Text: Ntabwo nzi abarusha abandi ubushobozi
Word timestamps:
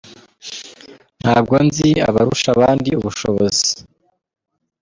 Ntabwo 1.21 1.55
nzi 1.65 1.89
abarusha 2.07 2.47
abandi 2.55 2.89
ubushobozi 2.99 3.69